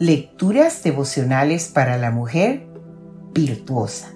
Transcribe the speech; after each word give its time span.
Lecturas 0.00 0.82
devocionales 0.82 1.68
para 1.68 1.98
la 1.98 2.10
mujer 2.10 2.66
virtuosa. 3.34 4.08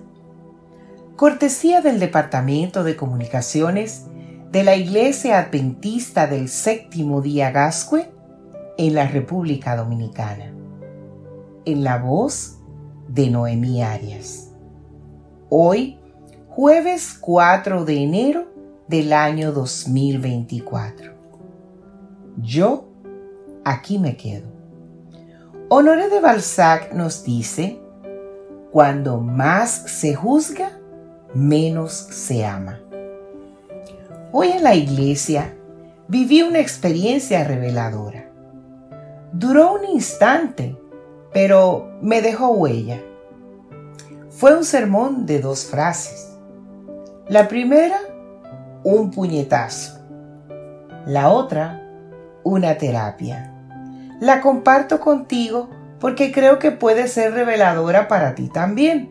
Cortesía 1.15 1.83
del 1.83 2.01
Departamento 2.01 2.85
de 2.85 2.97
Comunicaciones 2.97 4.07
de 4.51 4.65
la 4.65 4.77
Iglesia 4.77 5.39
Adventista 5.41 6.27
del 6.27 6.49
Séptimo 6.49 7.21
Día 7.21 7.51
Gascue 7.51 8.11
en 8.79 8.95
la 8.95 9.09
República 9.09 9.77
Dominicana. 9.77 10.55
En 11.67 11.85
la 11.85 11.99
voz 11.99 12.61
de 13.09 13.29
Noemí 13.29 13.83
Arias. 13.83 14.53
Hoy, 15.51 15.99
jueves 16.49 17.19
4 17.21 17.85
de 17.85 18.03
enero 18.03 18.47
del 18.89 19.13
año 19.13 19.53
2024. 19.53 21.13
Yo 22.39 22.89
aquí 23.67 23.99
me 23.99 24.17
quedo. 24.17 24.54
Honoré 25.77 26.09
de 26.09 26.21
Balzac 26.21 26.93
nos 26.93 27.25
dice, 27.25 27.81
cuando 28.71 29.21
más 29.21 29.71
se 29.73 30.15
juzga, 30.15 30.71
menos 31.35 31.91
se 31.91 32.47
ama. 32.47 32.79
Hoy 34.31 34.53
en 34.53 34.63
la 34.63 34.77
iglesia 34.77 35.53
viví 36.07 36.43
una 36.43 36.61
experiencia 36.61 37.43
reveladora. 37.43 38.31
Duró 39.33 39.73
un 39.75 39.85
instante, 39.87 40.79
pero 41.33 41.91
me 42.01 42.23
dejó 42.23 42.53
huella. 42.53 43.03
Fue 44.31 44.57
un 44.57 44.65
sermón 44.65 45.27
de 45.27 45.41
dos 45.41 45.67
frases. 45.67 46.39
La 47.27 47.49
primera, 47.49 47.99
un 48.85 49.11
puñetazo. 49.11 49.99
La 51.05 51.31
otra, 51.31 51.83
una 52.45 52.79
terapia. 52.79 53.54
La 54.21 54.41
comparto 54.41 55.01
contigo 55.01 55.69
porque 56.01 56.33
creo 56.33 56.59
que 56.59 56.71
puede 56.71 57.09
ser 57.09 57.33
reveladora 57.33 58.09
para 58.09 58.35
ti 58.35 58.49
también. 58.49 59.11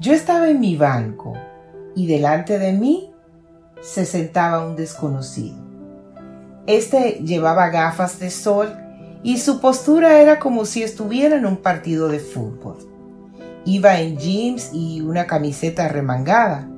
Yo 0.00 0.12
estaba 0.12 0.48
en 0.48 0.60
mi 0.60 0.76
banco 0.76 1.34
y 1.94 2.06
delante 2.06 2.58
de 2.58 2.72
mí 2.72 3.12
se 3.80 4.04
sentaba 4.04 4.66
un 4.66 4.76
desconocido. 4.76 5.56
Este 6.66 7.20
llevaba 7.24 7.68
gafas 7.70 8.18
de 8.18 8.30
sol 8.30 8.74
y 9.22 9.38
su 9.38 9.60
postura 9.60 10.20
era 10.20 10.38
como 10.38 10.64
si 10.64 10.82
estuviera 10.82 11.36
en 11.36 11.46
un 11.46 11.56
partido 11.56 12.08
de 12.08 12.18
fútbol. 12.18 12.78
Iba 13.64 14.00
en 14.00 14.16
jeans 14.16 14.70
y 14.72 15.00
una 15.00 15.26
camiseta 15.26 15.88
remangada, 15.88 16.68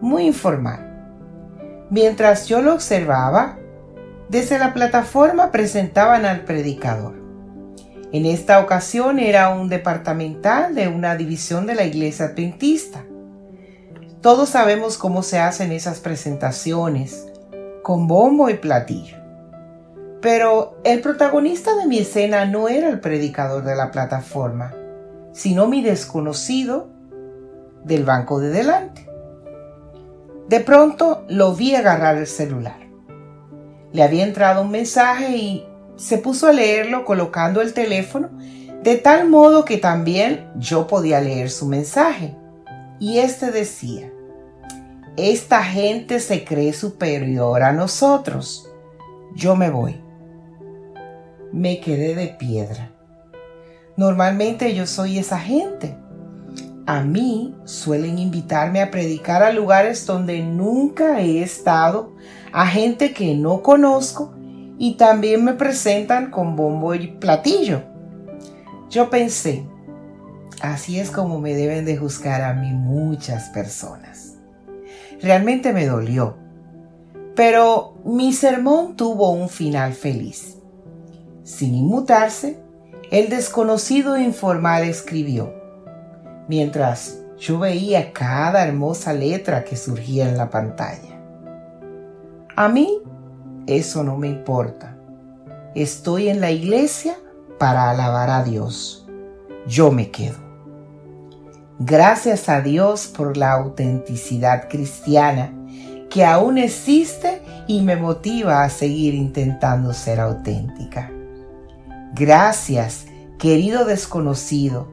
muy 0.00 0.26
informal. 0.26 0.84
Mientras 1.90 2.46
yo 2.48 2.60
lo 2.60 2.74
observaba, 2.74 3.58
desde 4.28 4.58
la 4.58 4.74
plataforma 4.74 5.50
presentaban 5.50 6.26
al 6.26 6.44
predicador. 6.44 7.14
En 8.12 8.26
esta 8.26 8.60
ocasión 8.60 9.18
era 9.18 9.50
un 9.50 9.68
departamental 9.68 10.74
de 10.74 10.88
una 10.88 11.16
división 11.16 11.66
de 11.66 11.74
la 11.74 11.84
iglesia 11.84 12.26
adventista. 12.26 13.04
Todos 14.20 14.50
sabemos 14.50 14.98
cómo 14.98 15.22
se 15.22 15.38
hacen 15.38 15.72
esas 15.72 16.00
presentaciones, 16.00 17.26
con 17.82 18.06
bombo 18.06 18.48
y 18.50 18.54
platillo. 18.54 19.16
Pero 20.20 20.78
el 20.84 21.00
protagonista 21.00 21.76
de 21.76 21.86
mi 21.86 21.98
escena 21.98 22.44
no 22.44 22.68
era 22.68 22.88
el 22.88 23.00
predicador 23.00 23.62
de 23.62 23.76
la 23.76 23.90
plataforma, 23.90 24.74
sino 25.32 25.68
mi 25.68 25.82
desconocido 25.82 26.88
del 27.84 28.04
banco 28.04 28.40
de 28.40 28.50
delante. 28.50 29.08
De 30.48 30.60
pronto 30.60 31.24
lo 31.28 31.54
vi 31.54 31.74
agarrar 31.74 32.16
el 32.16 32.26
celular. 32.26 32.87
Le 33.98 34.04
había 34.04 34.22
entrado 34.22 34.62
un 34.62 34.70
mensaje 34.70 35.36
y 35.36 35.66
se 35.96 36.18
puso 36.18 36.46
a 36.46 36.52
leerlo 36.52 37.04
colocando 37.04 37.60
el 37.60 37.74
teléfono 37.74 38.30
de 38.80 38.96
tal 38.96 39.28
modo 39.28 39.64
que 39.64 39.76
también 39.76 40.48
yo 40.54 40.86
podía 40.86 41.20
leer 41.20 41.50
su 41.50 41.66
mensaje. 41.66 42.36
Y 43.00 43.18
este 43.18 43.50
decía, 43.50 44.08
esta 45.16 45.64
gente 45.64 46.20
se 46.20 46.44
cree 46.44 46.72
superior 46.74 47.64
a 47.64 47.72
nosotros. 47.72 48.70
Yo 49.34 49.56
me 49.56 49.68
voy. 49.68 50.00
Me 51.52 51.80
quedé 51.80 52.14
de 52.14 52.28
piedra. 52.28 52.92
Normalmente 53.96 54.76
yo 54.76 54.86
soy 54.86 55.18
esa 55.18 55.40
gente. 55.40 55.96
A 56.88 57.02
mí 57.02 57.54
suelen 57.66 58.18
invitarme 58.18 58.80
a 58.80 58.90
predicar 58.90 59.42
a 59.42 59.52
lugares 59.52 60.06
donde 60.06 60.40
nunca 60.40 61.20
he 61.20 61.42
estado, 61.42 62.14
a 62.50 62.66
gente 62.66 63.12
que 63.12 63.34
no 63.34 63.62
conozco 63.62 64.32
y 64.78 64.94
también 64.94 65.44
me 65.44 65.52
presentan 65.52 66.30
con 66.30 66.56
bombo 66.56 66.94
y 66.94 67.08
platillo. 67.08 67.82
Yo 68.88 69.10
pensé, 69.10 69.66
así 70.62 70.98
es 70.98 71.10
como 71.10 71.42
me 71.42 71.52
deben 71.52 71.84
de 71.84 71.98
juzgar 71.98 72.40
a 72.40 72.54
mí 72.54 72.72
muchas 72.72 73.50
personas. 73.50 74.38
Realmente 75.20 75.74
me 75.74 75.84
dolió, 75.84 76.38
pero 77.36 77.98
mi 78.06 78.32
sermón 78.32 78.96
tuvo 78.96 79.32
un 79.32 79.50
final 79.50 79.92
feliz. 79.92 80.56
Sin 81.42 81.74
inmutarse, 81.74 82.62
el 83.10 83.28
desconocido 83.28 84.16
informal 84.16 84.84
escribió, 84.84 85.57
mientras 86.48 87.18
yo 87.38 87.58
veía 87.58 88.12
cada 88.12 88.66
hermosa 88.66 89.12
letra 89.12 89.64
que 89.64 89.76
surgía 89.76 90.28
en 90.28 90.36
la 90.36 90.50
pantalla. 90.50 91.20
A 92.56 92.68
mí 92.68 93.00
eso 93.66 94.02
no 94.02 94.16
me 94.16 94.28
importa. 94.28 94.96
Estoy 95.74 96.28
en 96.28 96.40
la 96.40 96.50
iglesia 96.50 97.16
para 97.58 97.90
alabar 97.90 98.30
a 98.30 98.42
Dios. 98.42 99.06
Yo 99.66 99.92
me 99.92 100.10
quedo. 100.10 100.38
Gracias 101.78 102.48
a 102.48 102.60
Dios 102.60 103.06
por 103.06 103.36
la 103.36 103.52
autenticidad 103.52 104.68
cristiana 104.68 105.52
que 106.10 106.24
aún 106.24 106.58
existe 106.58 107.42
y 107.68 107.82
me 107.82 107.94
motiva 107.96 108.64
a 108.64 108.70
seguir 108.70 109.14
intentando 109.14 109.92
ser 109.92 110.18
auténtica. 110.18 111.10
Gracias, 112.14 113.06
querido 113.38 113.84
desconocido, 113.84 114.88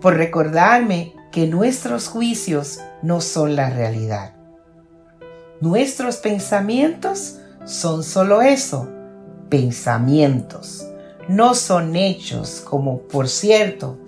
por 0.00 0.16
recordarme 0.16 1.14
que 1.30 1.46
nuestros 1.46 2.08
juicios 2.08 2.80
no 3.02 3.20
son 3.20 3.56
la 3.56 3.70
realidad. 3.70 4.34
Nuestros 5.60 6.16
pensamientos 6.16 7.38
son 7.64 8.02
solo 8.02 8.42
eso, 8.42 8.88
pensamientos, 9.48 10.86
no 11.28 11.54
son 11.54 11.96
hechos, 11.96 12.60
como 12.60 13.02
por 13.02 13.28
cierto 13.28 13.98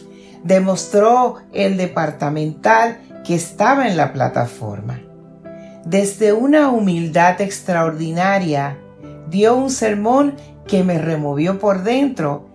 demostró 0.43 1.37
el 1.53 1.77
departamental 1.77 2.99
que 3.25 3.35
estaba 3.35 3.89
en 3.89 3.97
la 3.97 4.13
plataforma. 4.13 5.01
Desde 5.85 6.33
una 6.33 6.71
humildad 6.71 7.41
extraordinaria, 7.41 8.79
dio 9.29 9.57
un 9.57 9.71
sermón 9.71 10.35
que 10.67 10.85
me 10.85 10.99
removió 10.99 11.59
por 11.59 11.83
dentro 11.83 12.49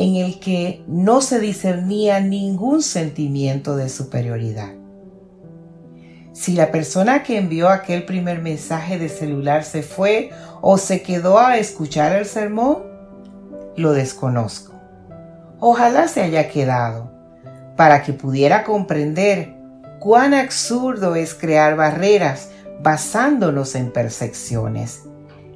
en 0.00 0.16
el 0.16 0.40
que 0.40 0.82
no 0.86 1.20
se 1.20 1.40
discernía 1.40 2.20
ningún 2.20 2.82
sentimiento 2.82 3.76
de 3.76 3.90
superioridad. 3.90 4.72
Si 6.32 6.54
la 6.54 6.70
persona 6.70 7.22
que 7.22 7.36
envió 7.36 7.68
aquel 7.68 8.06
primer 8.06 8.40
mensaje 8.40 8.98
de 8.98 9.10
celular 9.10 9.62
se 9.62 9.82
fue 9.82 10.30
o 10.62 10.78
se 10.78 11.02
quedó 11.02 11.38
a 11.38 11.58
escuchar 11.58 12.16
el 12.16 12.24
sermón, 12.24 12.78
lo 13.76 13.92
desconozco. 13.92 14.72
Ojalá 15.58 16.08
se 16.08 16.22
haya 16.22 16.48
quedado 16.48 17.12
para 17.76 18.02
que 18.02 18.14
pudiera 18.14 18.64
comprender 18.64 19.54
cuán 19.98 20.32
absurdo 20.32 21.14
es 21.14 21.34
crear 21.34 21.76
barreras 21.76 22.48
basándonos 22.82 23.74
en 23.74 23.92
percepciones, 23.92 25.02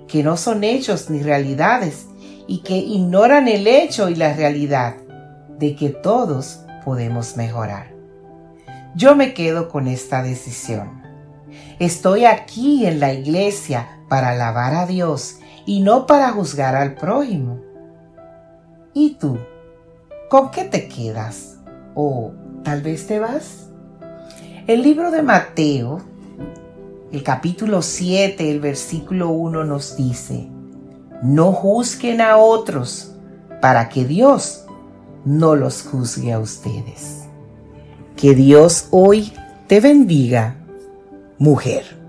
que 0.06 0.22
no 0.22 0.36
son 0.36 0.64
hechos 0.64 1.08
ni 1.08 1.22
realidades, 1.22 2.08
y 2.46 2.58
que 2.58 2.76
ignoran 2.76 3.48
el 3.48 3.66
hecho 3.66 4.08
y 4.08 4.14
la 4.14 4.32
realidad 4.34 4.96
de 5.58 5.76
que 5.76 5.90
todos 5.90 6.60
podemos 6.84 7.36
mejorar. 7.36 7.92
Yo 8.94 9.16
me 9.16 9.34
quedo 9.34 9.68
con 9.68 9.88
esta 9.88 10.22
decisión. 10.22 11.02
Estoy 11.78 12.24
aquí 12.24 12.86
en 12.86 13.00
la 13.00 13.12
iglesia 13.12 14.00
para 14.08 14.30
alabar 14.30 14.74
a 14.74 14.86
Dios 14.86 15.38
y 15.66 15.80
no 15.80 16.06
para 16.06 16.30
juzgar 16.30 16.76
al 16.76 16.94
prójimo. 16.94 17.60
¿Y 18.92 19.14
tú? 19.14 19.38
¿Con 20.28 20.50
qué 20.50 20.64
te 20.64 20.88
quedas? 20.88 21.58
¿O 21.94 22.32
tal 22.62 22.82
vez 22.82 23.06
te 23.06 23.18
vas? 23.18 23.70
El 24.66 24.82
libro 24.82 25.10
de 25.10 25.22
Mateo, 25.22 26.00
el 27.12 27.22
capítulo 27.22 27.82
7, 27.82 28.50
el 28.50 28.60
versículo 28.60 29.30
1 29.30 29.64
nos 29.64 29.96
dice, 29.96 30.48
no 31.24 31.52
juzguen 31.52 32.20
a 32.20 32.36
otros 32.36 33.10
para 33.62 33.88
que 33.88 34.04
Dios 34.04 34.66
no 35.24 35.56
los 35.56 35.82
juzgue 35.82 36.34
a 36.34 36.38
ustedes. 36.38 37.24
Que 38.14 38.34
Dios 38.34 38.88
hoy 38.90 39.32
te 39.66 39.80
bendiga, 39.80 40.56
mujer. 41.38 42.03